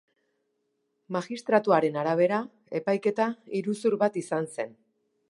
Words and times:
Magistratuaren 1.17 1.99
arabera, 2.03 2.39
epaiketa 2.81 3.29
iruzur 3.61 3.99
bat 4.05 4.19
izan 4.23 4.53
zen. 4.57 4.75